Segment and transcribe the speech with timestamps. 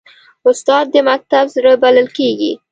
[0.49, 2.51] استاد د مکتب زړه بلل کېږي.